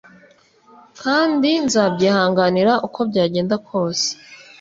[1.01, 4.07] kandi nzabyihanganira uko byagenda kose